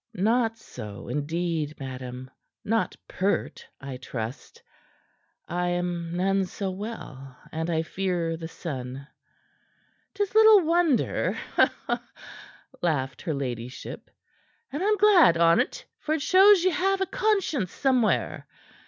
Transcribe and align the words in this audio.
"Not 0.15 0.57
so, 0.57 1.07
indeed, 1.09 1.79
madam. 1.79 2.31
Not 2.65 2.95
pert, 3.07 3.67
I 3.79 3.97
trust. 3.97 4.63
I 5.47 5.67
am 5.67 6.17
none 6.17 6.45
so 6.45 6.71
well, 6.71 7.37
and 7.51 7.69
I 7.69 7.83
fear 7.83 8.35
the 8.35 8.47
sun." 8.47 9.05
"'Tis 10.15 10.33
little 10.33 10.61
wonder," 10.65 11.37
laughed 12.81 13.21
her 13.21 13.35
ladyship; 13.35 14.09
"and 14.73 14.81
I'm 14.81 14.97
glad 14.97 15.37
on't, 15.37 15.85
for 15.99 16.15
it 16.15 16.23
shows 16.23 16.63
ye 16.63 16.71
have 16.71 17.01
a 17.01 17.05
conscience 17.05 17.71
somewhere. 17.71 18.47